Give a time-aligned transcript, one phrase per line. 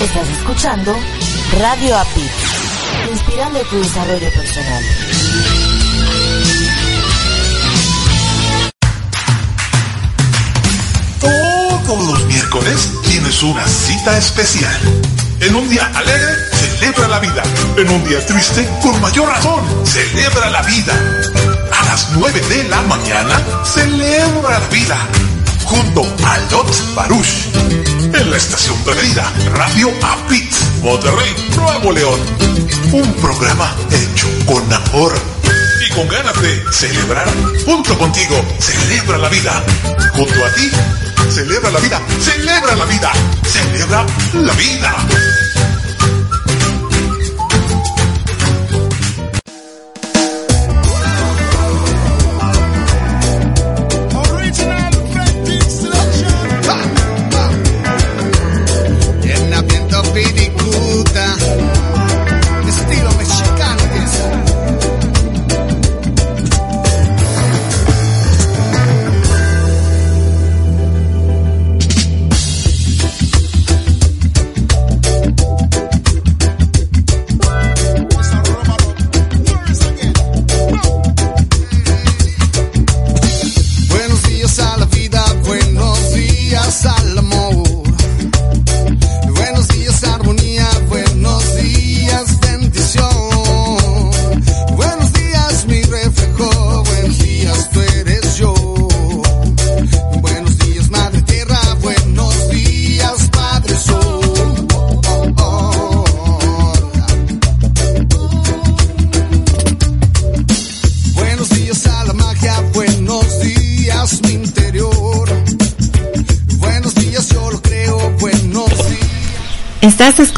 [0.00, 0.96] Estás escuchando
[1.58, 2.30] Radio API,
[3.10, 4.84] inspirando tu desarrollo personal.
[11.20, 14.80] Todos los miércoles tienes una cita especial.
[15.40, 17.42] En un día alegre, celebra la vida.
[17.76, 20.94] En un día triste, con mayor razón, celebra la vida.
[21.76, 25.08] A las 9 de la mañana, celebra la vida
[25.68, 27.26] junto a Lot Baruch
[28.14, 30.50] en la estación preferida Radio Apit,
[30.82, 32.20] Monterrey, Nuevo León.
[32.92, 35.14] Un programa hecho con amor
[35.86, 37.28] y con ganas de celebrar
[37.66, 38.42] junto contigo.
[38.58, 39.62] Celebra la vida.
[40.14, 40.70] Junto a ti,
[41.30, 42.00] celebra la vida.
[42.18, 43.12] Celebra la vida.
[43.44, 45.47] Celebra la vida.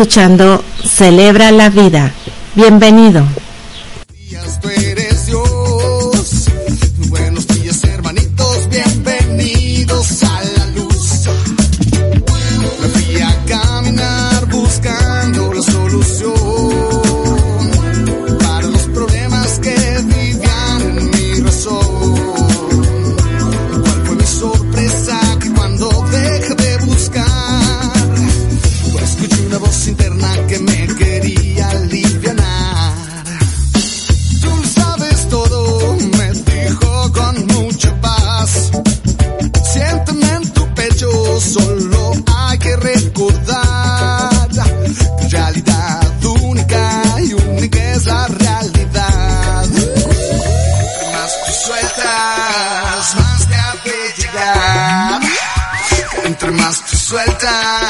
[0.01, 2.11] Escuchando Celebra la Vida.
[2.55, 3.23] Bienvenido.
[56.25, 57.90] Entre más te sueltas.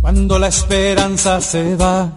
[0.00, 2.10] Cuando la esperanza se va.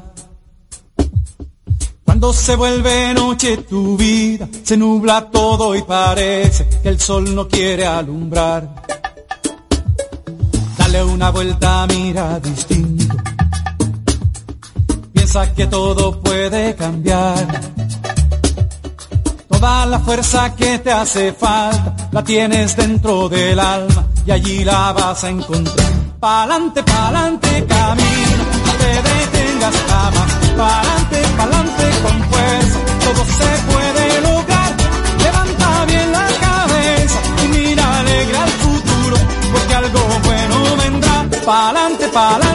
[2.03, 7.47] Cuando se vuelve noche tu vida, se nubla todo y parece que el sol no
[7.47, 8.83] quiere alumbrar.
[10.77, 13.15] Dale una vuelta, mira distinto.
[15.13, 17.75] Piensa que todo puede cambiar
[19.55, 24.91] Toda la fuerza que te hace falta la tienes dentro del alma y allí la
[24.91, 25.91] vas a encontrar.
[26.19, 30.29] Pa'lante, pa'lante, camina, no te detengas jamás.
[30.57, 34.71] Pa'lante, pa'lante con fuerza, todo se puede lograr.
[35.23, 39.17] Levanta bien la cabeza y mira alegra el futuro,
[39.51, 41.25] porque algo bueno vendrá.
[41.45, 42.54] Pa'lante, pa'lante,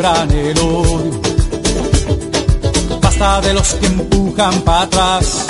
[0.00, 1.20] siembran el odio.
[3.02, 5.46] Basta de los que empujan para atrás.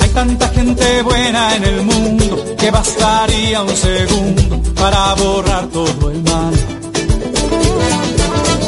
[0.00, 6.22] Hay tanta gente buena en el mundo que bastaría un segundo para borrar todo el
[6.22, 6.54] mal.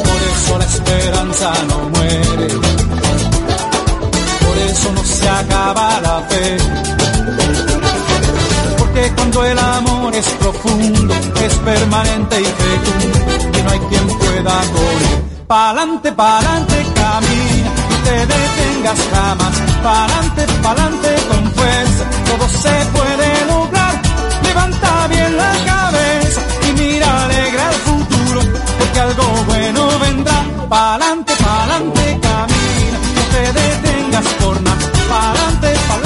[0.09, 2.49] Por eso la esperanza no muere.
[4.45, 7.04] Por eso no se acaba la fe
[9.13, 11.15] cuando el amor es profundo,
[11.45, 15.25] es permanente y fecundo, que no hay quien pueda correr.
[15.47, 19.57] Pa'lante, pa'lante, camina, no te detengas jamás.
[19.83, 24.03] Pa'lante, pa'lante, con fuerza, todo se puede lograr.
[24.43, 28.41] Levanta bien la cabeza y mira alegra el futuro,
[28.79, 30.45] porque algo bueno vendrá.
[30.69, 34.55] Pa'lante, pa'lante, camina, no te detengas por.
[34.65, 36.04] Pa'lante, pa'lante,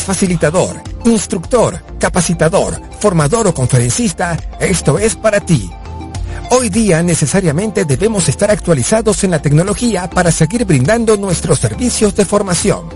[0.00, 5.70] facilitador, instructor, capacitador, formador o conferencista, esto es para ti.
[6.50, 12.24] Hoy día necesariamente debemos estar actualizados en la tecnología para seguir brindando nuestros servicios de
[12.24, 12.88] formación.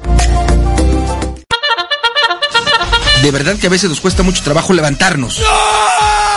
[3.22, 5.42] De verdad que a veces nos cuesta mucho trabajo levantarnos.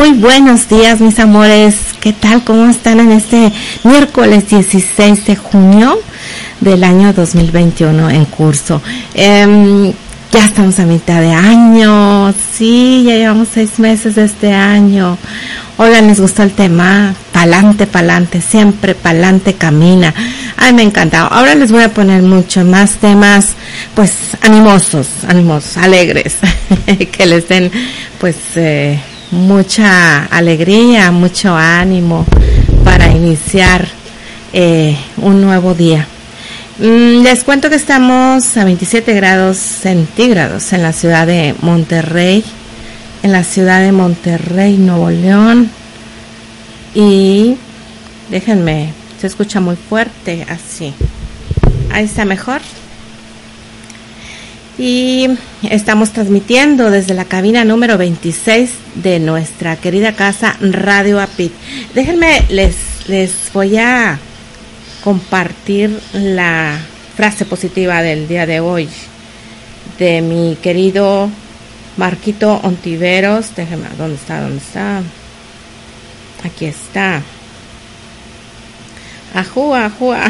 [0.00, 1.74] Muy buenos días, mis amores.
[2.00, 2.42] ¿Qué tal?
[2.42, 3.52] ¿Cómo están en este
[3.84, 6.00] miércoles 16 de junio
[6.58, 8.80] del año 2021 en curso?
[9.12, 9.92] Em,
[10.32, 12.32] ya estamos a mitad de año.
[12.32, 15.18] Sí, ya llevamos seis meses de este año.
[15.76, 17.14] Oigan, ¿les gustó el tema?
[17.30, 20.14] Pa'lante, pa'lante, siempre pa'lante camina.
[20.56, 21.26] Ay, me encanta.
[21.26, 23.48] Ahora les voy a poner mucho más temas,
[23.94, 26.38] pues, animosos, animosos, alegres,
[27.12, 27.70] que les den,
[28.18, 28.98] pues, eh,
[29.30, 32.26] mucha alegría, mucho ánimo
[32.84, 33.86] para iniciar
[34.52, 36.06] eh, un nuevo día.
[36.78, 42.42] Mm, les cuento que estamos a 27 grados centígrados en la ciudad de Monterrey,
[43.22, 45.70] en la ciudad de Monterrey, Nuevo León.
[46.94, 47.56] Y
[48.30, 50.94] déjenme, se escucha muy fuerte así.
[51.92, 52.60] Ahí está mejor.
[54.80, 55.28] Y
[55.68, 61.52] estamos transmitiendo desde la cabina número 26 de nuestra querida casa Radio Apit.
[61.94, 64.18] Déjenme, les, les voy a
[65.04, 66.78] compartir la
[67.14, 68.88] frase positiva del día de hoy
[69.98, 71.28] de mi querido
[71.98, 73.54] Marquito Ontiveros.
[73.54, 74.40] Déjenme, ¿dónde está?
[74.40, 75.02] ¿Dónde está?
[76.42, 77.20] Aquí está.
[79.34, 80.24] Ajúa, ajúa.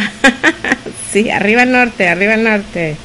[1.12, 2.96] sí, arriba al norte, arriba al norte.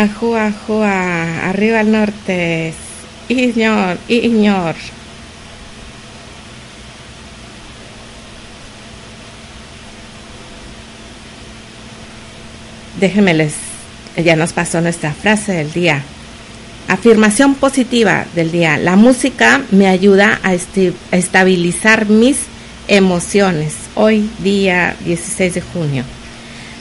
[0.00, 2.72] Ajúa, ajúa, arriba al norte.
[3.28, 4.74] Iñor, Iñor.
[12.98, 13.52] Déjenme les,
[14.16, 16.02] ya nos pasó nuestra frase del día.
[16.88, 18.78] Afirmación positiva del día.
[18.78, 22.38] La música me ayuda a, estabilizar mis
[22.88, 23.74] emociones.
[23.94, 26.19] Hoy día 16 de junio.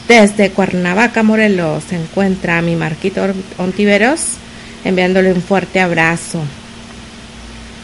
[0.09, 3.21] Desde Cuernavaca, Morelos, se encuentra mi Marquito
[3.59, 4.37] Ontiveros,
[4.83, 6.41] enviándole un fuerte abrazo.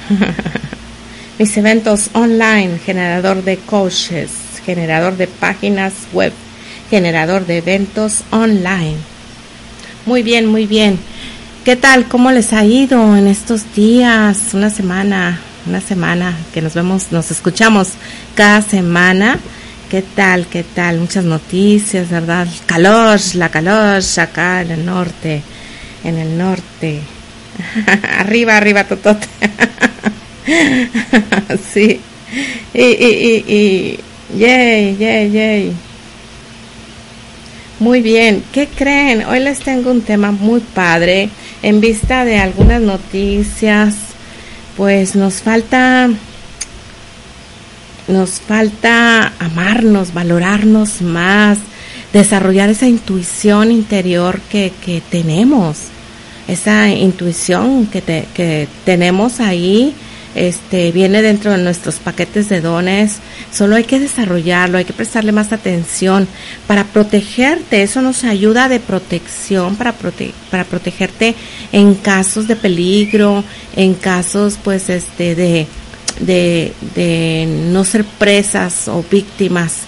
[1.37, 4.31] Mis eventos online, generador de coaches,
[4.65, 6.33] generador de páginas web,
[6.89, 8.97] generador de eventos online.
[10.07, 10.97] Muy bien, muy bien.
[11.63, 12.07] ¿Qué tal?
[12.07, 14.55] ¿Cómo les ha ido en estos días?
[14.55, 17.89] Una semana, una semana que nos vemos, nos escuchamos
[18.33, 19.37] cada semana.
[19.89, 20.47] ¿Qué tal?
[20.47, 20.99] ¿Qué tal?
[20.99, 22.47] Muchas noticias, ¿verdad?
[22.65, 25.43] Calor, la calor acá en el norte,
[26.03, 27.01] en el norte.
[28.19, 29.27] arriba, arriba, totote.
[31.71, 32.01] sí.
[32.73, 33.99] Y, y, y, y,
[34.37, 35.71] yay, yay, yay.
[37.79, 39.23] Muy bien, ¿qué creen?
[39.25, 41.29] Hoy les tengo un tema muy padre
[41.61, 43.93] en vista de algunas noticias.
[44.77, 46.09] Pues nos falta
[48.07, 51.57] nos falta amarnos, valorarnos más,
[52.13, 55.77] desarrollar esa intuición interior que, que tenemos,
[56.47, 58.01] esa intuición que,
[58.33, 59.95] que tenemos ahí
[60.35, 63.19] este, viene dentro de nuestros paquetes de dones,
[63.51, 66.27] solo hay que desarrollarlo, hay que prestarle más atención.
[66.67, 69.93] Para protegerte, eso nos ayuda de protección para,
[70.51, 71.35] para protegerte
[71.71, 73.45] en casos de peligro,
[73.77, 75.67] en casos pues este de,
[76.19, 79.81] de, de no ser presas o víctimas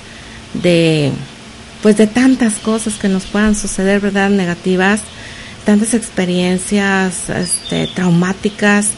[0.54, 1.12] de
[1.82, 4.30] pues de tantas cosas que nos puedan suceder, ¿verdad?
[4.30, 5.02] Negativas,
[5.66, 8.90] tantas experiencias este, traumáticas.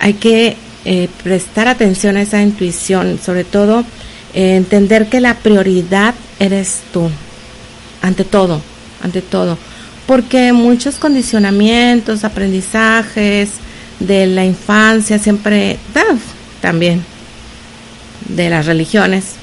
[0.00, 3.84] Hay que eh, prestar atención a esa intuición, sobre todo
[4.34, 7.08] eh, entender que la prioridad eres tú,
[8.02, 8.60] ante todo,
[9.02, 9.56] ante todo,
[10.06, 13.50] porque muchos condicionamientos, aprendizajes
[14.00, 15.78] de la infancia, siempre,
[16.64, 17.04] también
[18.26, 19.34] de las religiones,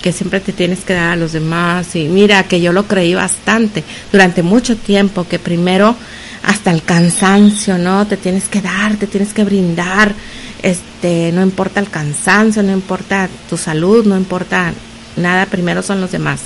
[0.00, 3.14] que siempre te tienes que dar a los demás, y mira que yo lo creí
[3.14, 3.82] bastante
[4.12, 5.96] durante mucho tiempo, que primero
[6.44, 8.06] hasta el cansancio, ¿no?
[8.06, 10.14] Te tienes que dar, te tienes que brindar,
[10.62, 14.72] este, no importa el cansancio, no importa tu salud, no importa
[15.16, 16.42] nada, primero son los demás.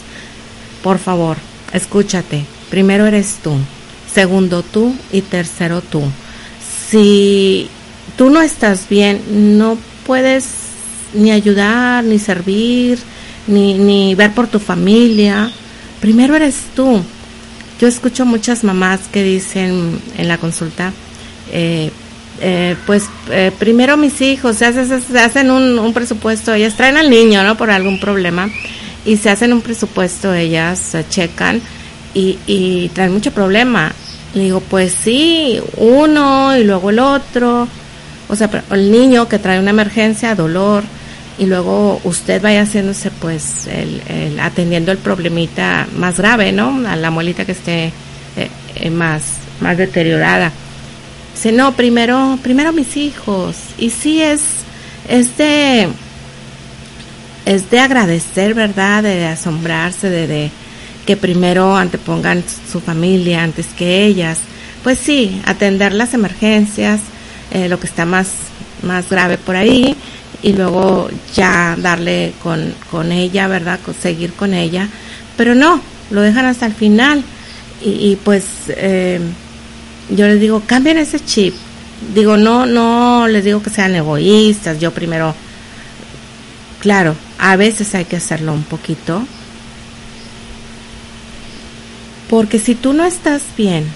[0.83, 1.37] Por favor,
[1.75, 3.55] escúchate, primero eres tú,
[4.11, 6.01] segundo tú y tercero tú.
[6.89, 7.69] Si
[8.17, 9.21] tú no estás bien,
[9.59, 10.47] no puedes
[11.15, 12.99] ni ayudar, ni servir,
[13.47, 15.51] ni, ni ver por tu familia.
[16.01, 17.03] Primero eres tú.
[17.81, 20.93] Yo escucho muchas mamás que dicen en la consulta,
[21.53, 21.91] eh,
[22.41, 27.57] eh, pues eh, primero mis hijos se, hacen un, presupuesto, ellas traen al niño, ¿no?
[27.57, 28.49] Por algún problema
[29.05, 31.61] y se hacen un presupuesto, ellas se checan
[32.15, 33.93] y, y traen mucho problema.
[34.35, 37.69] Le digo, pues sí, uno y luego el otro.
[38.29, 40.85] O sea, el niño que trae una emergencia, dolor,
[41.39, 46.87] y luego usted vaya haciéndose pues el, atendiendo el problemita más grave, ¿no?
[46.89, 47.87] A la muelita que esté
[48.37, 49.23] eh, eh, más,
[49.61, 50.53] más deteriorada.
[51.35, 53.57] Dice, no, primero, primero mis hijos.
[53.79, 54.43] Y sí es,
[55.09, 55.89] es de,
[57.45, 59.03] es de agradecer, ¿verdad?
[59.03, 60.51] De asombrarse, de, de
[61.05, 64.39] que primero antepongan su familia antes que ellas.
[64.85, 67.01] Pues sí, atender las emergencias,
[67.55, 68.29] eh, lo que está más,
[68.83, 69.97] más grave por ahí,
[70.43, 73.81] y luego ya darle con, con ella, ¿verdad?
[73.99, 74.91] seguir con ella.
[75.39, 75.81] Pero no,
[76.11, 77.25] lo dejan hasta el final.
[77.83, 79.21] Y, pues eh,
[80.11, 81.55] yo les digo, cambien ese chip.
[82.15, 84.81] Digo, no, no les digo que sean egoístas.
[84.81, 85.35] Yo primero,
[86.81, 89.27] claro, a veces hay que hacerlo un poquito.
[92.29, 93.87] Porque si tú no estás bien,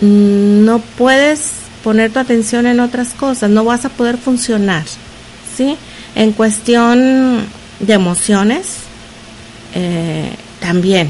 [0.00, 4.84] no puedes poner tu atención en otras cosas, no vas a poder funcionar,
[5.56, 5.76] ¿sí?
[6.14, 7.46] En cuestión
[7.80, 8.78] de emociones,
[9.74, 10.30] eh,
[10.60, 11.08] también,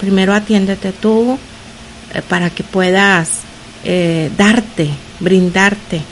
[0.00, 1.38] primero atiéndete tú
[2.12, 3.40] eh, para que puedas
[3.84, 4.88] eh, darte,
[5.20, 6.02] brindarte.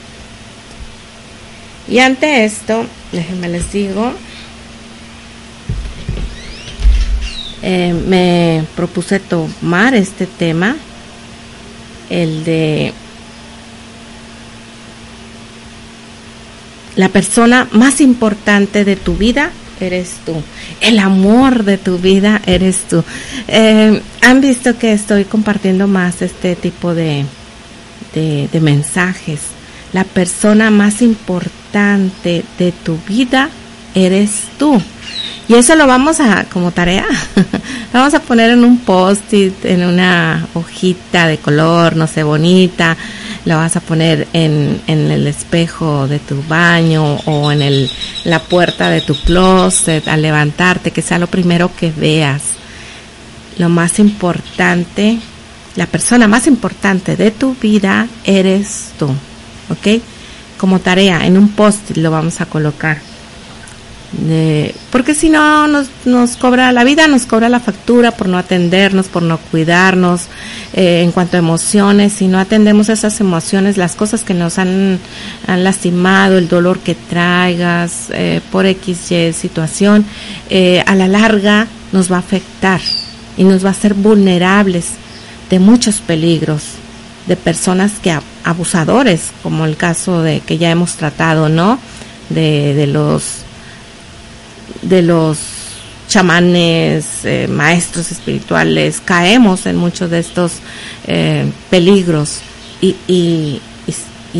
[1.88, 4.12] Y ante esto, déjenme les digo,
[7.62, 10.76] me propuse tomar este tema,
[12.12, 12.92] el de
[16.94, 20.42] La persona más importante de tu vida eres tú.
[20.80, 23.02] El amor de tu vida eres tú.
[23.48, 27.24] Eh, Han visto que estoy compartiendo más este tipo de,
[28.14, 29.40] de, mensajes.
[29.92, 33.48] La persona más importante de tu vida
[33.94, 34.80] eres tú.
[35.48, 37.06] Y eso lo vamos a, como tarea,
[37.92, 42.96] vamos a poner en un post-it, en una hojita de color, no sé, bonita,
[43.44, 47.90] la vas a poner en, el espejo de tu baño o en el,
[48.24, 52.42] la puerta de tu closet al levantarte, que sea lo primero que veas.
[53.58, 55.18] Lo más importante,
[55.76, 59.08] la persona más importante de tu vida eres tú,
[59.68, 60.00] ¿ok?
[60.56, 63.11] Como tarea, en un post lo vamos a colocar
[64.90, 69.08] porque si no nos, nos cobra la vida, nos cobra la factura por no atendernos,
[69.08, 70.26] por no cuidarnos
[70.74, 72.12] eh, en cuanto a emociones.
[72.12, 74.98] Si no atendemos esas emociones, las cosas que nos han,
[75.46, 80.04] han lastimado, el dolor que traigas eh, por X, Y situación,
[80.50, 82.80] eh, a la larga nos va a afectar
[83.38, 84.88] y nos va a hacer vulnerables
[85.48, 86.64] de muchos peligros
[87.26, 91.78] de personas que abusadores, como el caso de que ya hemos tratado, ¿no?
[92.28, 93.41] De, de los
[94.80, 95.38] de los
[96.08, 100.52] chamanes, eh, maestros espirituales, caemos en muchos de estos
[101.06, 102.40] eh, peligros
[102.80, 103.60] y, y,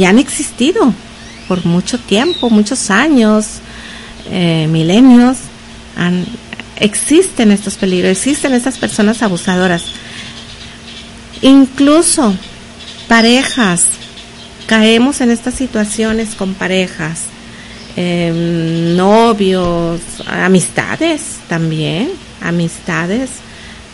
[0.04, 0.92] han existido
[1.48, 3.60] por mucho tiempo, muchos años,
[4.30, 5.38] eh, milenios,
[5.96, 6.26] han,
[6.76, 9.84] existen estos peligros, existen estas personas abusadoras.
[11.40, 12.34] Incluso
[13.08, 13.84] parejas,
[14.66, 17.20] caemos en estas situaciones con parejas
[17.94, 23.30] Em, novios, amistades también, amistades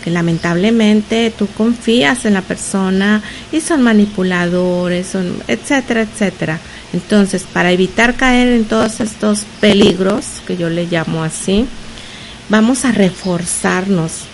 [0.04, 5.16] que lamentablemente tú confías en la persona y son manipuladores,
[5.48, 6.60] etcétera, etcétera.
[6.92, 11.66] Entonces, para evitar caer en todos estos peligros, que yo le llamo así,
[12.48, 14.26] vamos a reforzarnos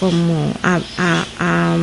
[0.00, 1.76] como a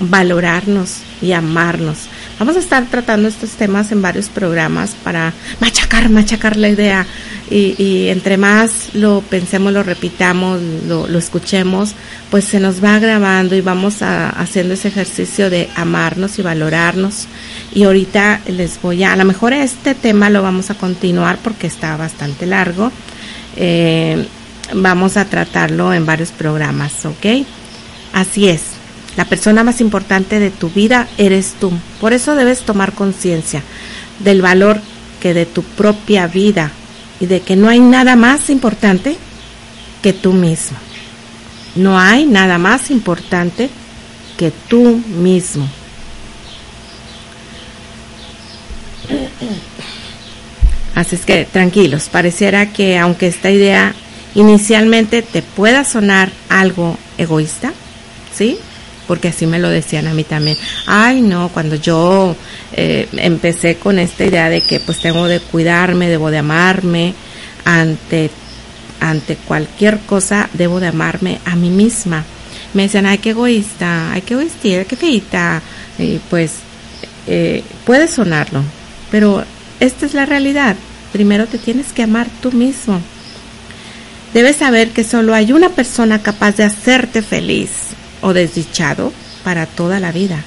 [0.00, 2.08] valorarnos y amarnos.
[2.38, 7.06] Vamos a estar tratando estos temas en varios programas para machacar, machacar la idea
[7.50, 11.94] y, entre más lo pensemos, lo repitamos, lo, lo, escuchemos,
[12.30, 17.28] pues se nos va grabando y vamos a, haciendo ese ejercicio de amarnos y valorarnos.
[17.72, 21.68] Y ahorita les voy a, a lo mejor este tema lo vamos a continuar porque
[21.68, 22.90] está bastante largo.
[23.56, 24.26] Eh,
[24.74, 27.46] vamos a tratarlo en varios programas, ¿ok?
[28.12, 28.73] Así es.
[29.16, 31.72] La persona más importante de tu vida eres tú.
[32.00, 33.62] Por eso debes tomar conciencia
[34.18, 34.80] del valor
[35.20, 36.72] que de tu propia vida
[37.20, 39.16] y de que no hay nada más importante
[40.02, 40.76] que tú mismo.
[41.76, 43.70] No hay nada más importante
[44.36, 45.68] que tú mismo.
[50.94, 53.94] Así es que tranquilos, pareciera que aunque esta idea
[54.34, 57.72] inicialmente te pueda sonar algo egoísta,
[58.32, 58.58] ¿sí?
[59.06, 60.56] Porque así me lo decían a mí también.
[60.86, 62.36] Ay, no, cuando yo
[62.72, 67.14] eh, empecé con esta idea de que pues tengo de cuidarme, debo de amarme,
[67.64, 68.30] ante,
[69.00, 72.24] ante cualquier cosa debo de amarme a mí misma.
[72.72, 75.62] Me decían, ay, qué egoísta, ay, qué egoísta, qué feita.
[75.98, 76.54] Y pues
[77.26, 78.62] eh, puede sonarlo,
[79.10, 79.44] pero
[79.80, 80.76] esta es la realidad.
[81.12, 83.00] Primero te tienes que amar tú mismo.
[84.32, 87.83] Debes saber que solo hay una persona capaz de hacerte feliz
[88.24, 89.12] o desdichado
[89.44, 90.42] para toda la vida.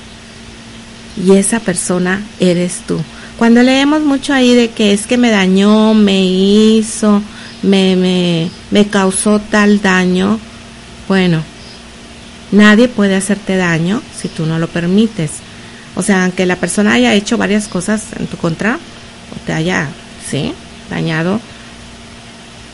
[1.15, 2.99] Y esa persona eres tú.
[3.37, 7.21] Cuando leemos mucho ahí de que es que me dañó, me hizo,
[7.61, 10.39] me, me, me causó tal daño,
[11.07, 11.43] bueno,
[12.51, 15.33] nadie puede hacerte daño si tú no lo permites.
[15.95, 19.87] O sea, aunque la persona haya hecho varias cosas en tu contra, o te haya,
[20.27, 20.51] sí,
[20.89, 21.39] dañado,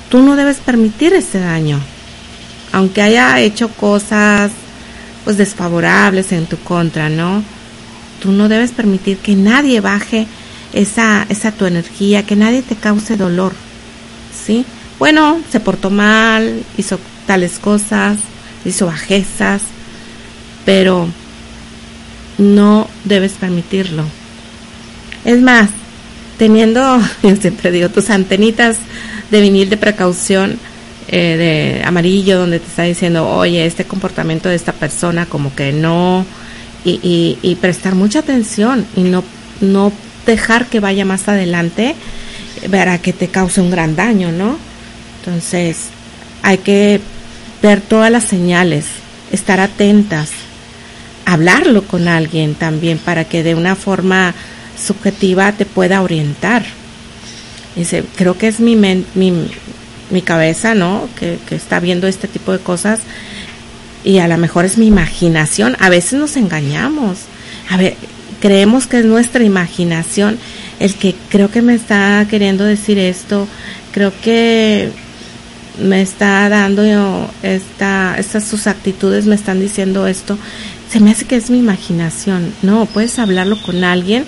[0.09, 1.79] tú no debes permitir ese daño.
[2.71, 4.51] Aunque haya hecho cosas
[5.23, 7.43] pues desfavorables en tu contra, ¿no?
[8.21, 10.27] Tú no debes permitir que nadie baje
[10.73, 13.53] esa, esa tu energía, que nadie te cause dolor,
[14.45, 14.65] ¿sí?
[14.99, 18.17] Bueno, se portó mal, hizo tales cosas,
[18.65, 19.61] hizo bajezas,
[20.65, 21.07] pero
[22.37, 24.03] no debes permitirlo.
[25.25, 25.69] Es más,
[26.37, 28.77] teniendo, yo siempre digo, tus antenitas
[29.31, 30.59] de vinil de precaución
[31.15, 35.71] eh, de amarillo, donde te está diciendo, oye, este comportamiento de esta persona, como que
[35.71, 36.25] no,
[36.83, 39.23] y, y, prestar mucha atención y no,
[39.61, 39.91] no
[40.25, 41.93] dejar que vaya más adelante
[42.71, 44.57] para que te cause un gran daño, ¿no?
[45.19, 45.89] Entonces,
[46.41, 46.99] hay que
[47.61, 48.85] ver todas las señales,
[49.31, 50.31] estar atentas,
[51.25, 54.33] hablarlo con alguien también para que de una forma
[54.83, 56.65] subjetiva te pueda orientar.
[57.75, 59.03] Dice, creo que es mi, mi,
[60.09, 61.07] mi cabeza, ¿no?
[61.19, 62.99] Que, que está viendo este tipo de cosas
[64.03, 65.77] y a lo mejor es mi imaginación.
[65.79, 67.19] A veces nos engañamos.
[67.69, 67.95] A ver,
[68.41, 70.37] creemos que es nuestra imaginación
[70.79, 73.47] el que creo que me está queriendo decir esto.
[73.91, 74.89] Creo que
[75.81, 76.83] me está dando
[77.41, 80.37] esta, estas sus actitudes me están diciendo esto.
[80.89, 82.53] Se me hace que es mi imaginación.
[82.61, 84.25] No, puedes hablarlo con alguien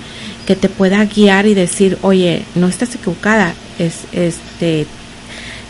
[0.47, 4.88] que te pueda guiar y decir, oye, no estás equivocada, es, este,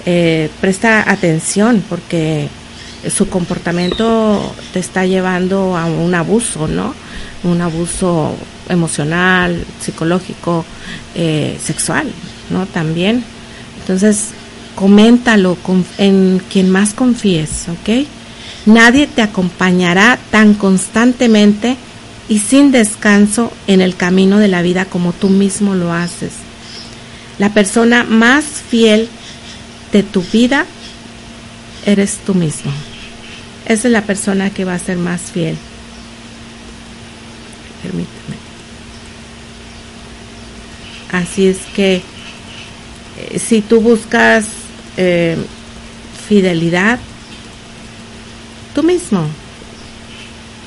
[0.06, 2.48] eh, presta atención porque
[3.10, 6.94] su comportamiento te está llevando a un abuso, ¿no?
[7.44, 8.36] Un abuso
[8.70, 10.66] emocional, psicológico,
[11.14, 12.08] eh, sexual,
[12.50, 12.66] ¿no?
[12.66, 13.24] También.
[13.80, 14.30] Entonces,
[14.76, 18.08] coméntalo con, en quien más confíes, ¿ok?
[18.66, 21.78] Nadie te acompañará tan constantemente
[22.28, 26.32] y sin descanso en el camino de la vida como tú mismo lo haces.
[27.38, 29.10] La persona más fiel
[29.96, 30.66] de tu vida
[31.86, 32.70] eres tú mismo.
[33.66, 35.56] Esa es la persona que va a ser más fiel.
[37.82, 38.36] Permíteme.
[41.14, 42.02] Así es que
[43.22, 44.48] eh, si tú buscas
[44.98, 45.38] eh,
[46.28, 47.00] fidelidad,
[48.74, 49.26] tú mismo,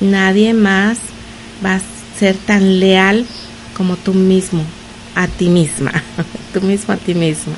[0.01, 0.97] nadie más
[1.63, 1.81] va a
[2.17, 3.27] ser tan leal
[3.77, 4.63] como tú mismo
[5.13, 5.91] a ti misma,
[6.51, 7.53] tú mismo a ti misma.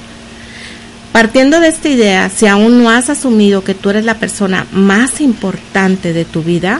[1.12, 5.20] Partiendo de esta idea, si aún no has asumido que tú eres la persona más
[5.20, 6.80] importante de tu vida,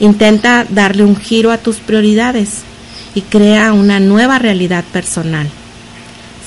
[0.00, 2.62] intenta darle un giro a tus prioridades
[3.14, 5.48] y crea una nueva realidad personal.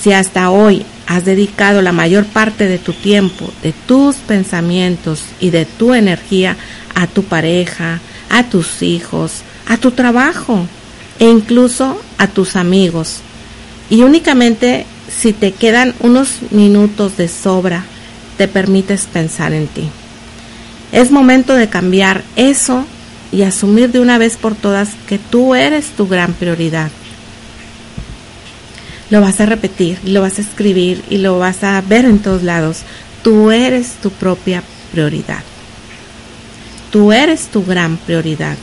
[0.02, 5.52] Si hasta hoy has dedicado la mayor parte de tu tiempo, de tus pensamientos y
[5.52, 6.58] de tu energía
[6.96, 10.68] a tu pareja, a tus hijos, a tu trabajo
[11.18, 13.22] e incluso a tus amigos,
[13.90, 17.86] y únicamente si te quedan unos minutos de sobra,
[18.38, 19.90] te permites pensar en ti.
[20.92, 22.86] Es momento de cambiar eso
[23.32, 26.90] y asumir de una vez por todas que tú eres tu gran prioridad.
[29.10, 32.44] Lo vas a repetir, lo vas a escribir y lo vas a ver en todos
[32.44, 32.80] lados.
[33.24, 35.44] Tú eres tu propia prioridad.
[36.92, 38.56] Tú eres tu gran prioridad.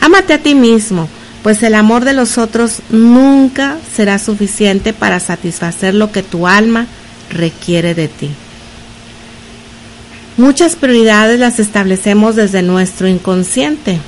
[0.00, 1.08] Ámate a ti mismo
[1.42, 6.86] pues el amor de los otros nunca será suficiente para satisfacer lo que tu alma
[7.30, 8.30] requiere de ti.
[10.36, 13.98] Muchas prioridades las establecemos desde nuestro inconsciente.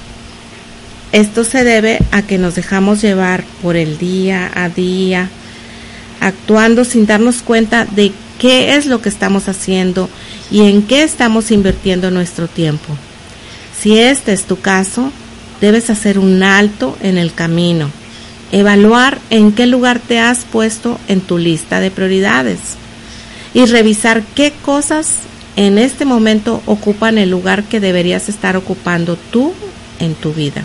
[1.13, 5.29] Esto se debe a que nos dejamos llevar por el día a día,
[6.21, 10.09] actuando sin darnos cuenta de qué es lo que estamos haciendo
[10.51, 12.97] y en qué estamos invirtiendo nuestro tiempo.
[13.79, 15.13] Si este es tu caso,
[15.63, 17.89] debes hacer un alto en el camino,
[18.51, 22.59] evaluar en qué lugar te has puesto en tu lista de prioridades.
[23.55, 25.19] Y revisar qué cosas
[25.55, 29.55] en este momento ocupan el lugar que deberías estar ocupando tú
[30.01, 30.65] en tu vida.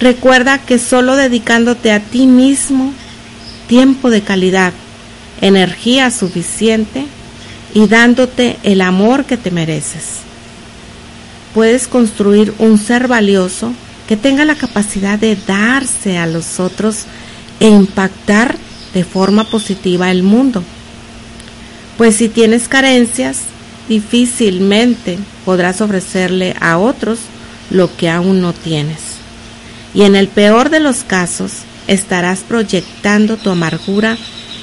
[0.00, 2.94] Recuerda que solo dedicándote a ti mismo
[3.68, 4.72] tiempo de calidad,
[5.42, 7.04] energía suficiente
[7.74, 10.29] y dándote el amor que te mereces
[11.54, 13.72] puedes construir un ser valioso
[14.08, 17.04] que tenga la capacidad de darse a los otros
[17.60, 18.56] e impactar
[18.94, 20.64] de forma positiva el mundo.
[21.96, 23.42] Pues si tienes carencias,
[23.88, 27.20] difícilmente podrás ofrecerle a otros
[27.70, 28.98] lo que aún no tienes.
[29.94, 31.52] Y en el peor de los casos,
[31.86, 34.16] estarás proyectando tu amargura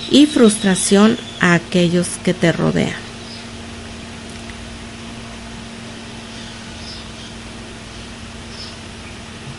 [0.09, 3.06] y frustración a aquellos que te rodean.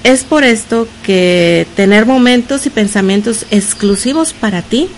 [0.04, 4.88] Es por esto que tener momentos y pensamientos exclusivos para ti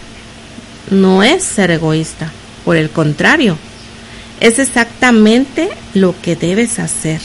[0.91, 2.31] no es ser egoísta.
[2.65, 3.57] Por el contrario,
[4.41, 7.21] es exactamente lo que debes hacer,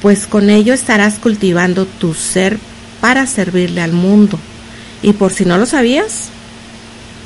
[0.00, 2.58] pues con ello estarás cultivando tu ser
[3.00, 4.38] para servirle al mundo.
[5.02, 6.28] Y por si no lo sabías,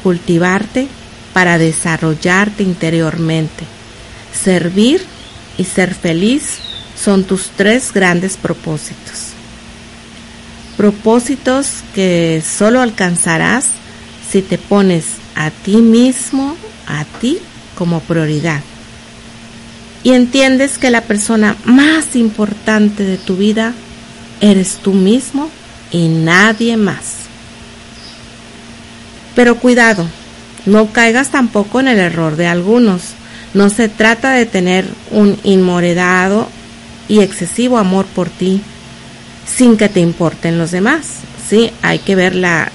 [0.02, 0.88] cultivarte
[1.35, 3.64] para desarrollarte interiormente.
[4.33, 5.02] Servir
[5.59, 6.59] y ser feliz
[7.00, 9.27] son tus tres grandes propósitos
[10.78, 13.66] propósitos que solo alcanzarás
[14.30, 17.38] si te pones a ti mismo, a ti
[17.76, 18.60] como prioridad.
[20.04, 23.74] Y entiendes que la persona más importante de tu vida
[24.40, 25.50] eres tú mismo
[25.90, 27.16] y nadie más.
[29.34, 30.06] Pero cuidado,
[30.64, 33.14] no caigas tampoco en el error de algunos.
[33.52, 36.48] No se trata de tener un inmoredado
[37.08, 38.62] y excesivo amor por ti,
[39.48, 41.06] sin que te importen los demás.
[41.48, 42.70] Sí, hay que ver la,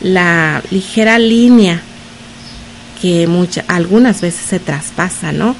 [0.00, 1.80] la, ligera línea
[3.00, 5.54] que muchas, algunas veces se traspasa, ¿no?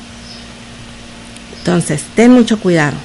[1.59, 2.97] Entonces, ten mucho cuidado.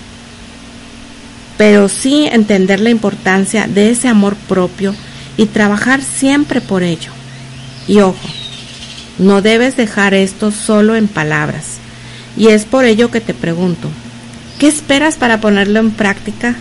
[1.58, 4.96] Pero sí entender la importancia de ese amor propio
[5.38, 7.12] y trabajar siempre por ello.
[7.88, 8.28] Y ojo,
[9.18, 11.80] no debes dejar esto solo en palabras.
[12.38, 13.90] Y es por ello que te pregunto,
[14.60, 16.56] ¿qué esperas para ponerlo en práctica?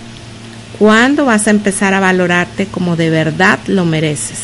[0.78, 4.38] ¿Cuándo vas a empezar a valorarte como de verdad lo mereces?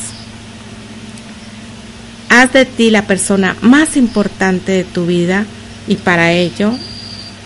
[2.30, 5.44] Haz de ti la persona más importante de tu vida
[5.86, 6.72] y para ello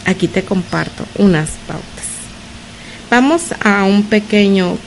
[0.04, 1.86] aquí te comparto unas pautas.
[3.10, 4.78] Vamos a un pequeño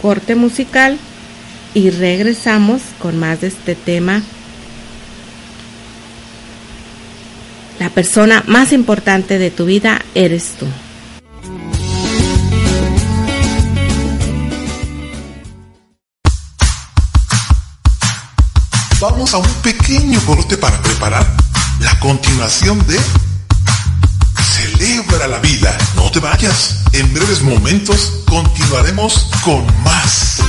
[0.00, 0.98] corte musical
[1.72, 4.22] y regresamos con más de este tema.
[7.78, 10.66] La persona más importante de tu vida eres tú.
[19.00, 21.26] Vamos a un pequeño corte para preparar
[21.80, 23.00] la continuación de
[24.42, 25.76] Celebra la vida.
[25.96, 26.84] No te vayas.
[26.92, 30.40] En breves momentos continuaremos con más.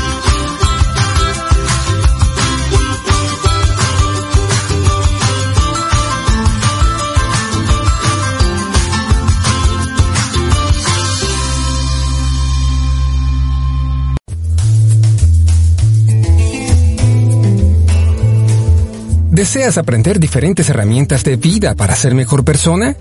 [19.42, 22.96] ¿Deseas aprender diferentes herramientas de vida para ser mejor persona?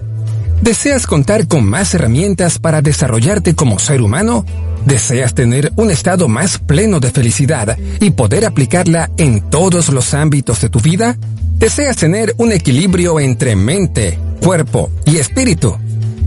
[0.62, 4.46] ¿Deseas contar con más herramientas para desarrollarte como ser humano?
[4.86, 10.62] ¿Deseas tener un estado más pleno de felicidad y poder aplicarla en todos los ámbitos
[10.62, 11.18] de tu vida?
[11.58, 15.76] ¿Deseas tener un equilibrio entre mente, cuerpo y espíritu?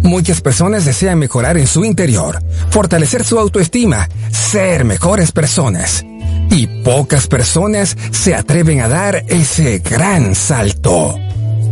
[0.04, 6.06] Muchas personas desean mejorar en su interior, fortalecer su autoestima, ser mejores personas
[6.54, 11.18] y pocas personas se atreven a dar ese gran salto.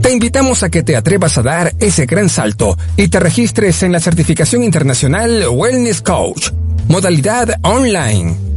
[0.02, 3.92] Te invitamos a que te atrevas a dar ese gran salto y te registres en
[3.92, 6.50] la certificación internacional Wellness Coach,
[6.88, 8.51] modalidad online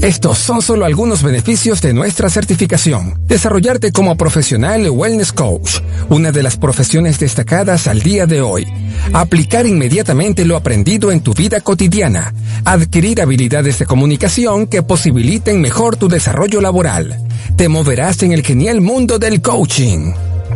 [0.00, 3.20] estos son solo algunos beneficios de nuestra certificación.
[3.26, 8.66] Desarrollarte como profesional wellness coach, una de las profesiones destacadas al día de hoy.
[9.12, 12.32] Aplicar inmediatamente lo aprendido en tu vida cotidiana.
[12.64, 17.18] Adquirir habilidades de comunicación que posibiliten mejor tu desarrollo laboral.
[17.56, 20.12] Te moverás en el genial mundo del coaching.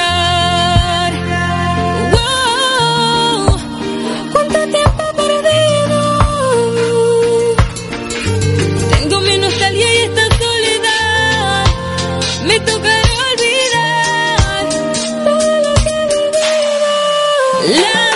[17.63, 18.10] La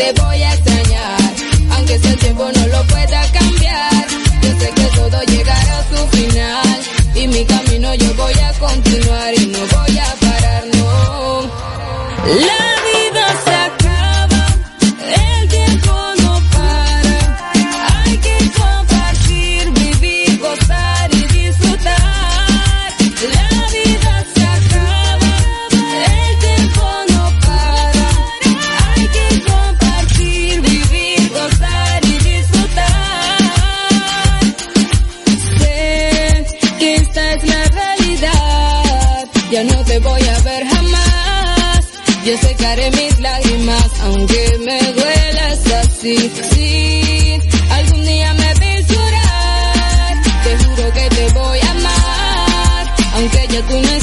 [0.00, 1.20] te voy a extrañar,
[1.72, 4.06] aunque sea el tiempo no lo pueda cambiar.
[4.42, 6.78] Yo sé que todo llegará a su final
[7.14, 12.59] y mi camino yo voy a continuar y no voy a parar, no.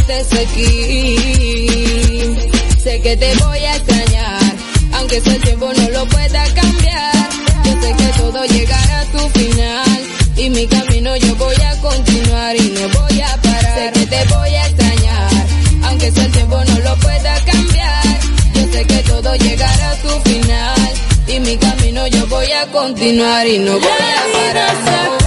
[0.08, 1.16] Estés aquí.
[2.84, 4.56] Sé que te voy a extrañar,
[4.94, 7.30] aunque el tiempo no lo pueda cambiar.
[7.66, 10.02] Yo sé que todo llegará a su final
[10.38, 13.76] y mi camino yo voy a continuar y no voy a parar.
[13.76, 15.32] Sé que te voy a extrañar,
[15.84, 18.20] aunque el tiempo no lo pueda cambiar.
[18.54, 20.92] Yo sé que todo llegará a su final
[21.28, 25.27] y mi camino yo voy a continuar y no voy a parar.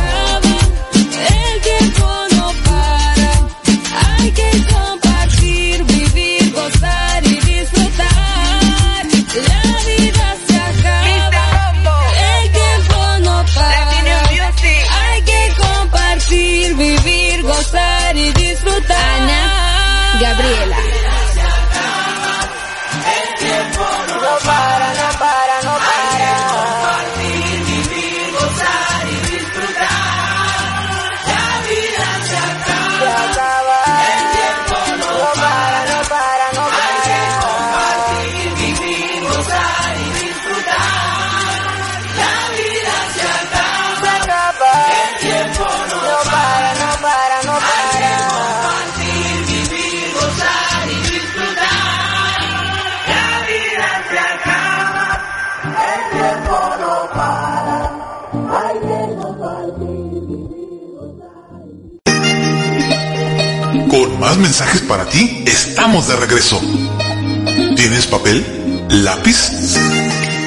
[64.61, 66.61] Mensajes para ti, estamos de regreso.
[67.77, 68.45] ¿Tienes papel?
[68.91, 69.53] ¿Lápiz?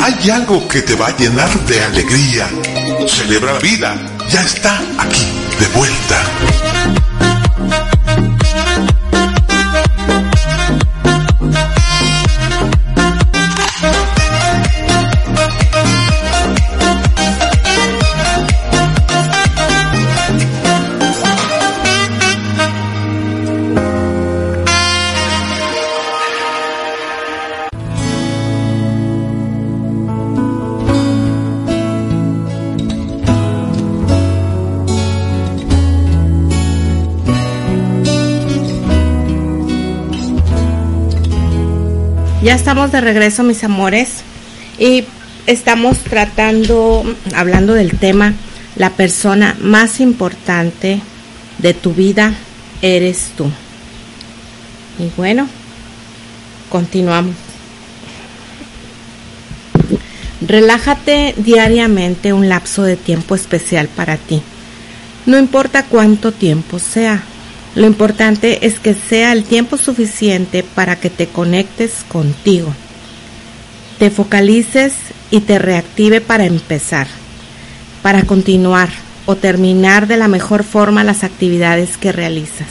[0.02, 2.48] Hay algo que te va a llenar de alegría.
[3.08, 3.96] Celebra la vida.
[4.30, 5.26] Ya está aquí,
[5.60, 6.63] de vuelta.
[42.54, 44.22] Ya estamos de regreso, mis amores,
[44.78, 45.06] y
[45.48, 48.36] estamos tratando, hablando del tema,
[48.76, 51.02] la persona más importante
[51.58, 52.36] de tu vida
[52.84, 53.50] eres tú.
[55.00, 55.48] Y bueno,
[56.70, 57.34] continuamos.
[60.40, 64.44] Relájate diariamente un lapso de tiempo especial para ti.
[65.26, 67.24] No importa cuánto tiempo sea,
[67.76, 72.72] lo importante es que sea el tiempo suficiente para que te conectes contigo,
[73.98, 74.94] te focalices
[75.32, 77.08] y te reactive para empezar,
[78.04, 78.90] para continuar
[79.26, 82.68] o terminar de la mejor forma las actividades que realizas.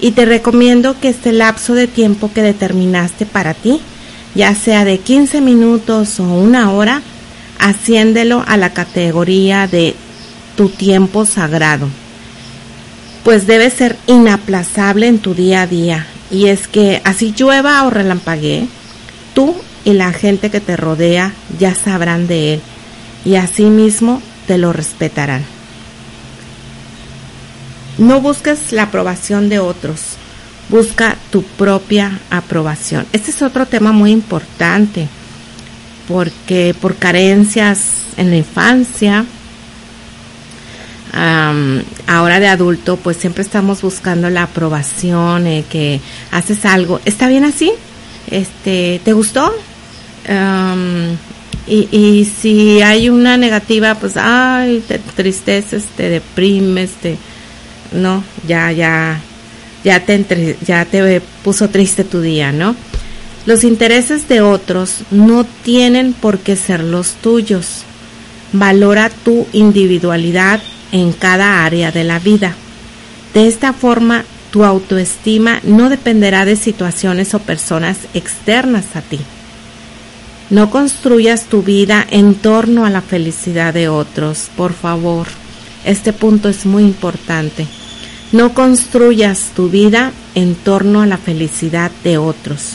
[0.00, 3.80] Y te recomiendo que este lapso de tiempo que determinaste para ti,
[4.34, 7.02] ya sea de 15 minutos o una hora,
[7.60, 9.94] asciéndelo a la categoría de
[10.56, 11.88] tu tiempo sagrado
[13.24, 16.06] pues debe ser inaplazable en tu día a día.
[16.30, 18.68] Y es que así llueva o relampaguee,
[19.34, 19.54] tú
[19.84, 22.60] y la gente que te rodea ya sabrán de él
[23.24, 25.44] y asimismo te lo respetarán.
[27.98, 30.00] No busques la aprobación de otros,
[30.68, 33.06] busca tu propia aprobación.
[33.12, 35.08] Este es otro tema muy importante
[36.08, 37.80] porque por carencias
[38.16, 39.24] en la infancia,
[41.12, 46.00] ahora de adulto, pues siempre estamos buscando la aprobación, eh, que
[46.30, 47.72] haces algo, ¿está bien así?
[48.30, 49.52] Este, ¿te gustó?
[51.66, 57.16] y, si hay una negativa, pues, ay, te tristeces, te deprimes, te,
[57.92, 59.20] no, ya, ya,
[59.82, 62.76] ya te, ya te puso triste tu día, ¿no?
[63.46, 67.84] Los intereses de otros no tienen por qué ser los tuyos.
[68.52, 70.60] Valora tu individualidad
[70.92, 72.54] en cada área de la vida.
[73.34, 79.20] De esta forma, tu autoestima no dependerá de situaciones o personas externas a ti.
[80.50, 85.28] No construyas tu vida en torno a la felicidad de otros, por favor.
[85.84, 87.66] Este punto es muy importante.
[88.32, 92.74] No construyas tu vida en torno a la felicidad de otros.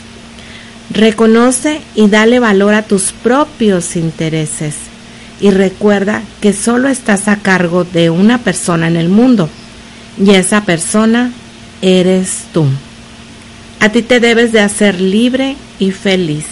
[0.90, 4.76] Reconoce y dale valor a tus propios intereses
[5.40, 9.50] y recuerda que solo estás a cargo de una persona en el mundo
[10.24, 11.32] y esa persona
[11.82, 12.66] eres tú.
[13.80, 16.46] A ti te debes de hacer libre y feliz.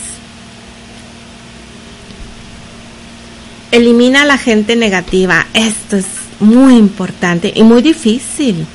[3.72, 5.48] Elimina a la gente negativa.
[5.54, 6.06] Esto es
[6.40, 8.68] muy importante y muy difícil.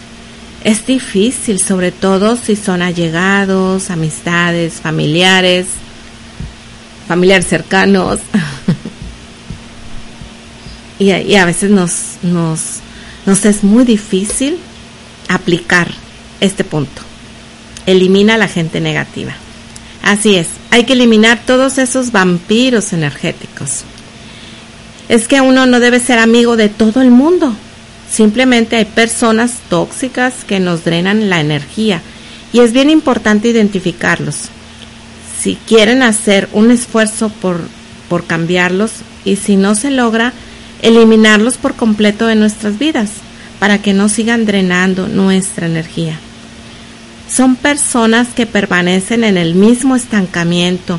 [0.65, 5.67] Es difícil, sobre todo si son allegados, amistades, familiares,
[7.07, 8.19] familiares cercanos.
[10.99, 14.59] y, a veces nos, nos, es muy difícil
[15.29, 15.93] aplicar
[16.41, 17.03] este punto.
[17.87, 19.33] Elimina a la gente negativa.
[20.03, 23.85] Así es, hay que eliminar todos esos vampiros energéticos.
[25.09, 27.55] Es que uno no debe ser amigo de todo el mundo.
[28.11, 32.03] Simplemente hay personas tóxicas que nos drenan la energía
[32.53, 34.49] y es bien importante identificarlos.
[35.41, 37.61] Si quieren hacer un esfuerzo por,
[38.09, 38.93] por cambiarlos
[39.25, 40.33] y si no se logra,
[40.83, 43.11] eliminarlos por completo de nuestras vidas
[43.59, 46.19] para que no sigan drenando nuestra energía.
[47.31, 50.99] Son personas que permanecen en el mismo estancamiento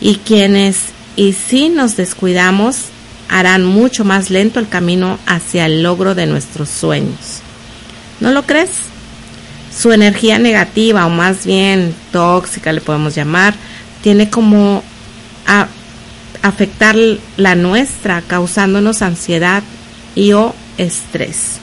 [0.00, 2.86] y quienes, y si nos descuidamos,
[3.28, 7.42] harán mucho más lento el camino hacia el logro de nuestros sueños.
[8.20, 8.70] ¿No lo crees?
[9.76, 13.54] Su energía negativa o más bien tóxica le podemos llamar,
[14.02, 14.82] tiene como
[15.46, 15.68] a
[16.42, 16.96] afectar
[17.36, 19.62] la nuestra, causándonos ansiedad
[20.14, 21.58] y o estrés.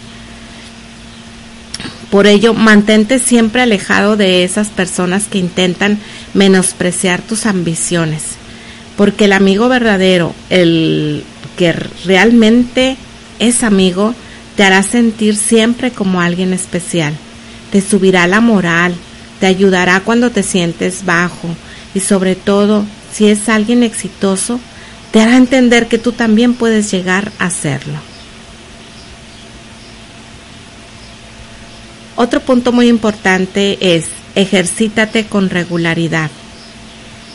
[2.09, 5.99] Por ello, mantente siempre alejado de esas personas que intentan
[6.34, 8.23] menospreciar tus ambiciones,
[8.95, 11.23] porque el amigo verdadero, el
[11.57, 11.73] que
[12.05, 12.97] realmente
[13.39, 14.13] es amigo,
[14.55, 17.13] te hará sentir siempre como alguien especial,
[17.71, 18.93] te subirá la moral,
[19.39, 21.49] te ayudará cuando te sientes bajo
[21.93, 22.86] y sobre todo
[23.16, 24.59] si es alguien exitoso,
[25.11, 27.97] te hará entender que tú también puedes llegar a serlo.
[32.18, 36.30] Otro punto muy importante es ejercítate con regularidad.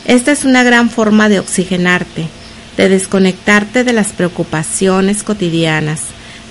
[0.05, 2.27] Esta es una gran forma de oxigenarte,
[2.77, 6.01] de desconectarte de las preocupaciones cotidianas,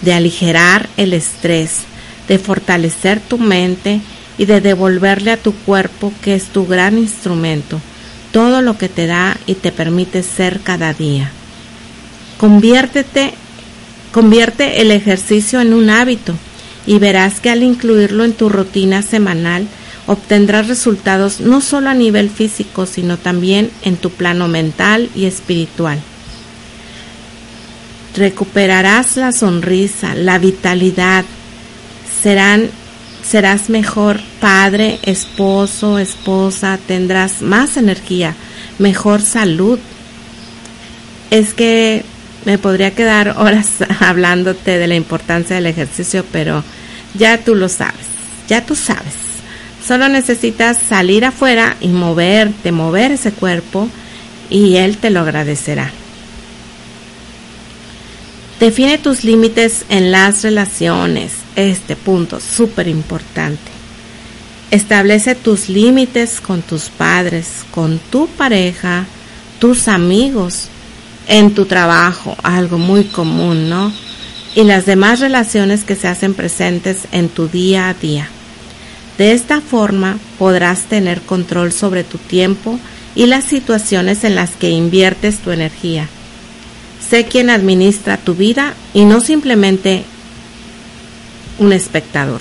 [0.03, 1.83] de aligerar el estrés,
[2.27, 4.01] de fortalecer tu mente
[4.39, 7.81] y de devolverle a tu cuerpo, que es tu gran instrumento,
[8.33, 11.31] todo lo que te da y te permite ser cada día.
[12.39, 13.35] Conviértete,
[14.13, 16.35] convierte el ejercicio en un hábito
[16.87, 19.67] y verás que al incluirlo en tu rutina semanal
[20.07, 26.01] obtendrás resultados no solo a nivel físico, sino también en tu plano mental y espiritual.
[28.17, 31.25] Recuperarás la sonrisa, la vitalidad,
[32.23, 32.71] serán
[33.31, 38.35] serás mejor padre, esposo, esposa, tendrás más energía,
[38.81, 39.79] mejor salud.
[41.31, 42.05] Es que
[42.45, 43.69] me podría quedar horas
[44.01, 46.65] hablándote de la importancia del ejercicio, pero
[47.15, 48.07] ya tú lo sabes,
[48.49, 49.15] ya tú sabes.
[49.87, 53.89] Solo necesitas salir afuera y moverte, mover ese cuerpo
[54.51, 55.93] y él te lo agradecerá.
[58.59, 61.40] Define tus límites en las relaciones.
[61.57, 63.71] Este punto súper importante.
[64.71, 69.07] Establece tus límites con tus padres, con tu pareja,
[69.59, 70.69] tus amigos,
[71.27, 73.93] en tu trabajo, algo muy común, ¿no?
[74.55, 78.29] Y las demás relaciones que se hacen presentes en tu día a día.
[79.19, 82.79] De esta forma podrás tener control sobre tu tiempo
[83.15, 86.09] y las situaciones en las que inviertes tu energía.
[87.09, 90.05] Sé quien administra tu vida y no simplemente
[91.61, 92.41] un espectador.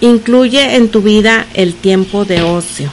[0.00, 2.90] Incluye en tu vida el tiempo de ocio.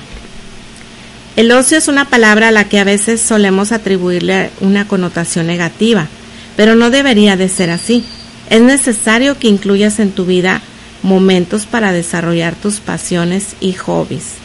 [1.36, 6.08] El ocio es una palabra a la que a veces solemos atribuirle una connotación negativa,
[6.56, 8.06] pero no debería de ser así.
[8.50, 10.62] Es necesario que incluyas en tu vida
[11.04, 14.36] momentos para desarrollar tus pasiones y hobbies,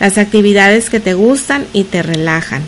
[0.00, 2.62] las actividades que te gustan y te relajan,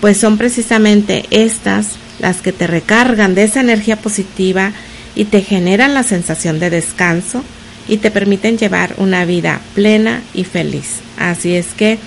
[0.00, 4.72] pues son precisamente estas las que te recargan de esa energía positiva
[5.14, 7.42] y te generan la sensación de descanso
[7.88, 11.00] y te permiten llevar una vida plena y feliz.
[11.18, 11.98] Así es que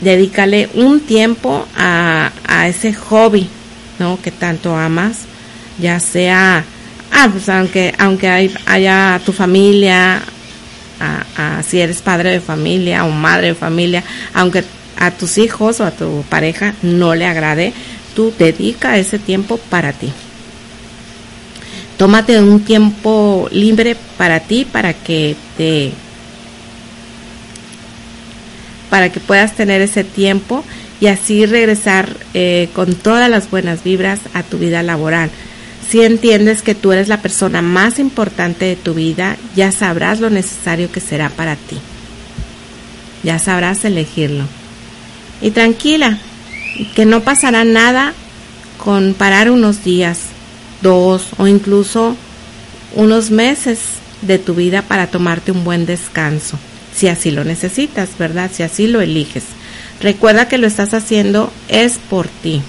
[0.00, 2.30] dedícale un tiempo a,
[2.66, 3.48] ese hobby,
[3.98, 4.20] ¿no?
[4.20, 5.18] Que tanto amas,
[5.78, 6.64] ya sea,
[7.12, 10.22] ah, pues aunque, aunque hay, haya tu familia,
[11.00, 14.02] a, si eres padre de familia o madre de familia,
[14.34, 14.64] aunque
[14.98, 17.72] a tus hijos o a tu pareja no le agrade,
[18.16, 20.10] tú dedica ese tiempo para ti.
[21.98, 25.92] Tómate un tiempo libre para ti, para que te
[28.90, 30.64] para que puedas tener ese tiempo
[31.00, 35.30] y así regresar eh, con todas las buenas vibras a tu vida laboral.
[35.88, 40.30] Si entiendes que tú eres la persona más importante de tu vida, ya sabrás lo
[40.30, 41.78] necesario que será para ti.
[43.22, 44.44] Ya sabrás elegirlo.
[45.42, 46.18] Y tranquila,
[46.94, 48.14] que no pasará nada
[48.78, 50.20] con parar unos días,
[50.82, 52.16] dos o incluso
[52.94, 53.78] unos meses
[54.22, 56.58] de tu vida para tomarte un buen descanso
[56.96, 58.50] si así lo necesitas, ¿verdad?
[58.52, 59.44] Si así lo eliges.
[60.00, 62.62] Recuerda que lo estás haciendo es por ti.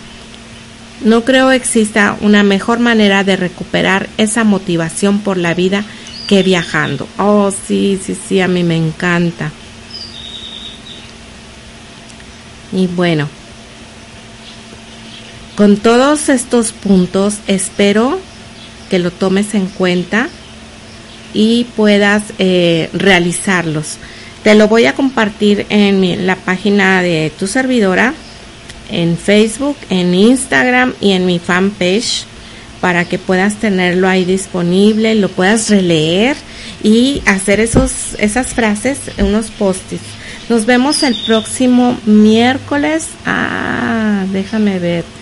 [1.01, 5.85] No creo exista una mejor manera de recuperar esa motivación por la vida
[6.27, 7.07] que viajando.
[7.17, 9.51] Oh, sí, sí, sí, a mí me encanta.
[12.73, 13.29] Y bueno,
[15.57, 18.19] con todos estos puntos espero
[18.91, 20.29] que lo tomes en cuenta
[21.33, 23.97] y puedas eh, realizarlos.
[24.43, 28.13] Te lo voy a compartir en la página de tu servidora,
[28.91, 32.25] en Facebook, en Instagram y en mi fanpage
[32.79, 36.37] para que puedas tenerlo ahí disponible, lo puedas releer
[36.83, 40.03] y hacer esos, esas frases, unos post-its.
[40.49, 43.07] Nos vemos el próximo miércoles.
[43.25, 45.16] Ah, déjame ver.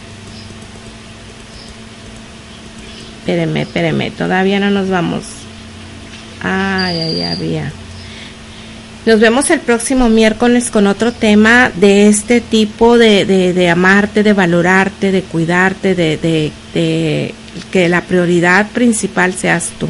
[3.25, 5.23] Espéreme, espéreme, todavía no nos vamos.
[6.43, 7.71] Ay, ay, había.
[9.07, 14.33] Nos vemos el próximo miércoles con otro tema de este tipo de, de, amarte, de
[14.33, 17.33] valorarte, de cuidarte, de, de,
[17.71, 19.87] que la prioridad principal seas tú.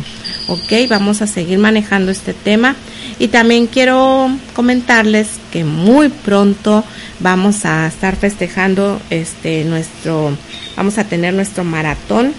[0.47, 2.77] Ok, vamos a seguir manejando este tema.
[3.19, 6.85] Y también quiero comentarles que muy pronto
[7.19, 10.37] vamos a estar festejando este nuestro,
[10.77, 12.33] vamos a tener nuestro maratón.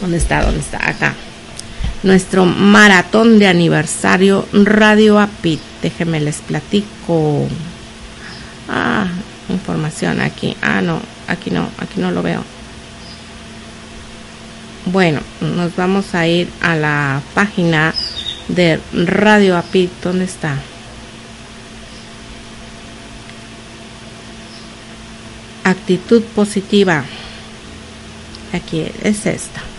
[0.00, 0.42] ¿Dónde está?
[0.42, 0.88] ¿Dónde está?
[0.88, 1.14] Acá
[2.02, 5.60] nuestro maratón de aniversario Radio APIT.
[5.82, 7.46] Déjenme les platico.
[8.68, 9.06] Ah,
[9.48, 10.56] información aquí.
[10.62, 12.42] Ah, no, aquí no, aquí no lo veo.
[14.86, 17.94] Bueno, nos vamos a ir a la página
[18.48, 19.90] de Radio APIT.
[20.02, 20.56] ¿Dónde está?
[25.64, 27.04] Actitud positiva.
[28.52, 29.69] Aquí es esta.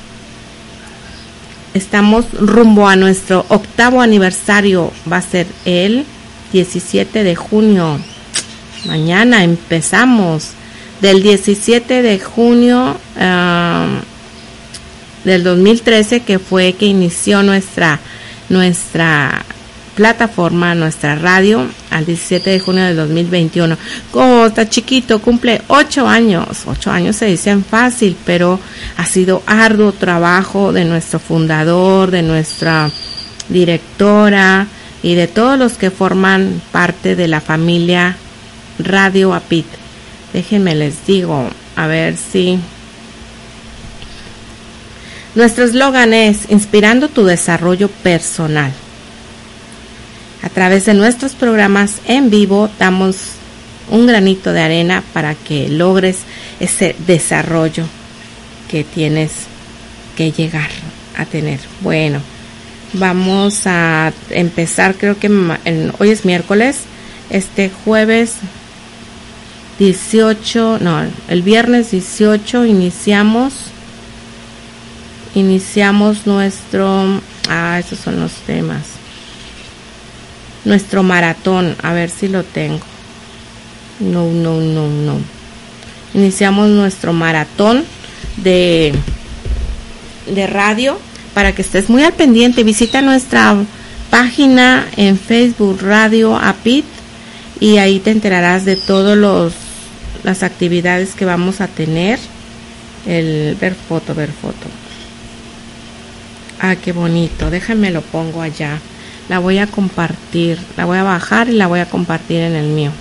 [1.73, 4.91] Estamos rumbo a nuestro octavo aniversario.
[5.11, 6.05] Va a ser el
[6.51, 7.99] 17 de junio.
[8.85, 10.51] Mañana empezamos.
[10.99, 12.97] Del 17 de junio
[15.23, 17.99] del 2013 que fue que inició nuestra
[18.49, 19.45] nuestra
[19.95, 23.77] plataforma, nuestra radio, al 17 de junio del 2021.
[24.11, 26.63] Como está chiquito, cumple ocho años.
[26.65, 28.59] Ocho años se dicen fácil, pero
[28.97, 32.89] ha sido arduo trabajo de nuestro fundador, de nuestra
[33.49, 34.67] directora
[35.03, 38.15] y de todos los que forman parte de la familia
[38.79, 39.65] Radio APIT.
[40.33, 42.59] Déjenme les digo, a ver si...
[45.33, 48.73] Nuestro eslogan es Inspirando tu desarrollo personal.
[50.43, 53.17] A través de nuestros programas en vivo damos
[53.89, 56.19] un granito de arena para que logres
[56.59, 57.85] ese desarrollo
[58.69, 59.31] que tienes
[60.15, 60.69] que llegar
[61.17, 61.59] a tener.
[61.81, 62.21] Bueno,
[62.93, 65.29] vamos a empezar, creo que
[65.99, 66.81] hoy es miércoles,
[67.29, 68.35] este jueves
[69.79, 73.53] 18, no, el viernes 18 iniciamos,
[75.35, 78.83] iniciamos nuestro, ah, esos son los temas,
[80.65, 82.79] nuestro maratón, a ver si lo tengo.
[83.99, 85.17] No, no, no, no.
[86.13, 87.83] Iniciamos nuestro maratón
[88.37, 88.93] de,
[90.27, 90.97] de radio
[91.33, 92.63] para que estés muy al pendiente.
[92.63, 93.55] Visita nuestra
[94.09, 96.85] página en Facebook Radio APIT
[97.59, 99.53] y ahí te enterarás de todos los
[100.23, 102.19] las actividades que vamos a tener.
[103.07, 104.67] El ver foto, ver foto.
[106.59, 107.49] Ah, qué bonito.
[107.49, 108.79] Déjame lo pongo allá.
[109.31, 110.59] La voy a compartir.
[110.75, 112.91] La voy a bajar y la voy a compartir en el mío.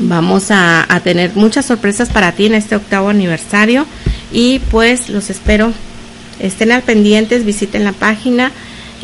[0.00, 3.86] Vamos a, tener muchas sorpresas para ti en este octavo aniversario
[4.30, 5.72] y pues los espero
[6.40, 8.52] estén al pendientes, visiten la página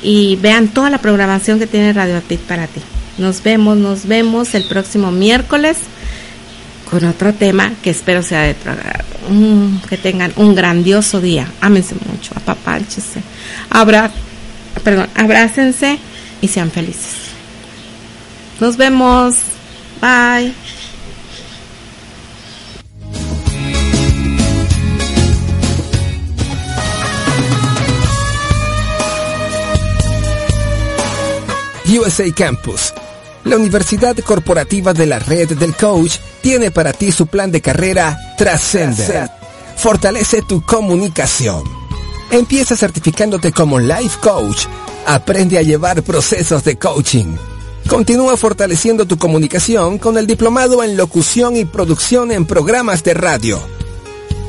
[0.02, 2.82] y vean toda la programación que tiene Radio Apit para ti.
[3.16, 5.78] Nos vemos, nos vemos el próximo miércoles
[6.90, 8.68] con otro tema que espero sea de tu
[9.32, 11.46] mm, que tengan un grandioso día.
[11.62, 13.22] Ámense mucho, apapánchese.
[13.70, 14.10] Abra,
[14.84, 15.98] perdón, abrácense
[16.40, 17.28] y sean felices.
[18.60, 19.36] Nos vemos.
[20.00, 20.54] Bye.
[31.96, 32.92] USA Campus.
[33.44, 38.18] La Universidad Corporativa de la Red del Coach tiene para ti su plan de carrera
[38.36, 39.30] Trascender.
[39.76, 41.77] Fortalece tu comunicación.
[42.30, 44.66] Empieza certificándote como Life Coach.
[45.06, 47.36] Aprende a llevar procesos de coaching.
[47.88, 53.58] Continúa fortaleciendo tu comunicación con el diplomado en locución y producción en programas de radio.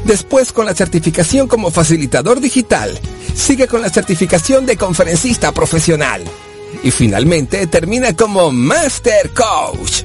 [0.03, 2.99] Después con la certificación como facilitador digital.
[3.33, 6.23] Sigue con la certificación de conferencista profesional
[6.83, 10.03] y finalmente termina como Master Coach.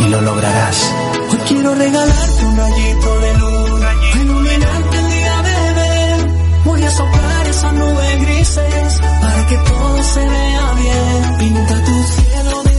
[0.00, 1.11] y lo lograrás.
[1.32, 3.80] Hoy quiero regalarte un rayito de luz.
[4.20, 6.32] Iluminarte el día, bebé.
[6.64, 11.38] Voy a soplar esas nubes grises para que todo se vea bien.
[11.38, 12.71] Pinta tu cielo de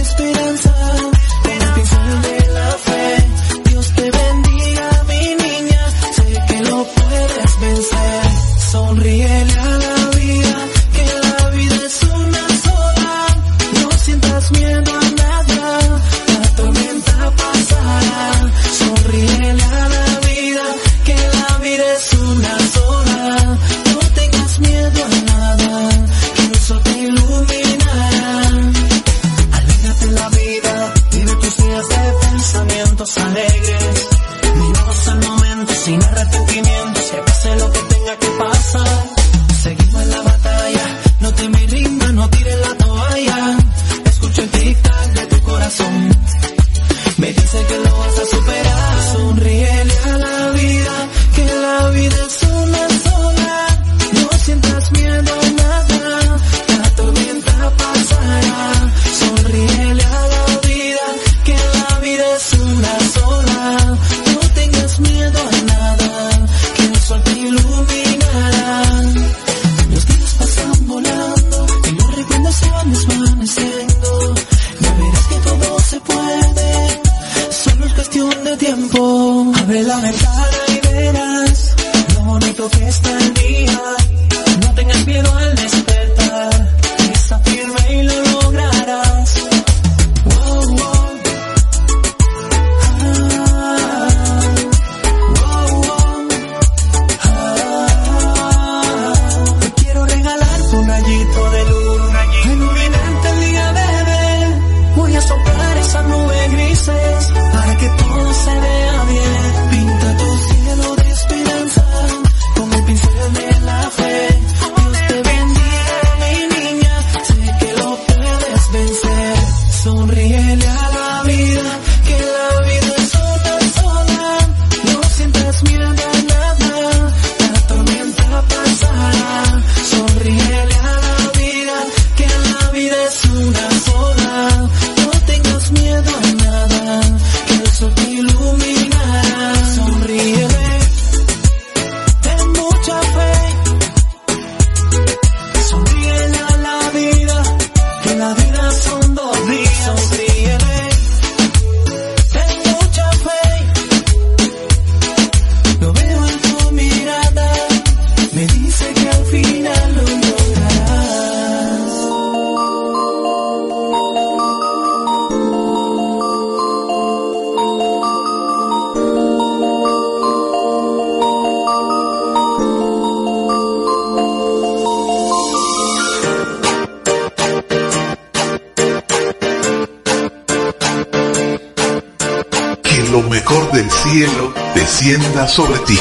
[184.14, 185.98] cielo descienda sobre ti,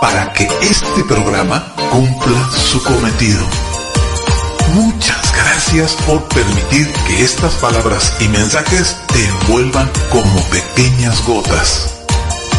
[0.00, 3.44] para que este programa cumpla su cometido.
[4.72, 11.94] Muchas gracias por permitir que estas palabras y mensajes te envuelvan como pequeñas gotas.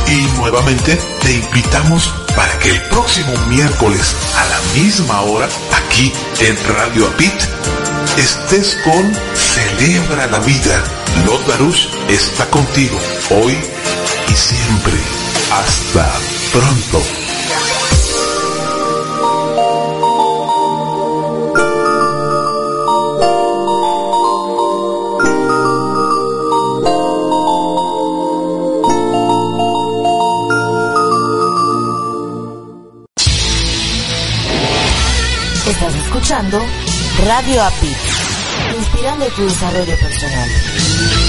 [0.08, 5.48] Y nuevamente te invitamos para que el próximo miércoles a la misma hora,
[5.84, 7.42] aquí en Radio Apit,
[8.18, 10.84] estés con Celebra la Vida.
[11.26, 13.00] Lot Baruch está contigo
[13.32, 13.58] hoy
[14.30, 14.98] y siempre.
[15.52, 16.12] Hasta
[16.52, 17.02] pronto.
[35.68, 36.60] Estás escuchando
[37.26, 37.96] Radio API,
[38.78, 41.29] inspirando tu desarrollo personal.